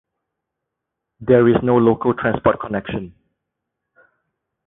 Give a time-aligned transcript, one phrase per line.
[1.19, 3.13] There is no local transport connection.